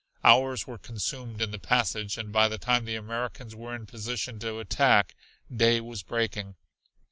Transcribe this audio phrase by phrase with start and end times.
[0.23, 4.39] Hours were consumed in the passage, and by the time the Americans were in position
[4.39, 5.13] to attack,
[5.55, 6.55] day was breaking.